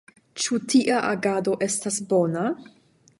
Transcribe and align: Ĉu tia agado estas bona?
Ĉu 0.43 0.57
tia 0.73 0.97
agado 1.09 1.55
estas 1.67 2.03
bona? 2.15 2.51